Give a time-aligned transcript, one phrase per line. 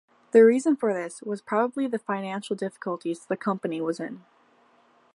[0.31, 4.25] The reason for this was probably the financial difficulties the company was in.